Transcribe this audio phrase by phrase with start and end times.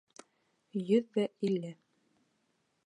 [0.81, 1.75] Йөҙҙә илле.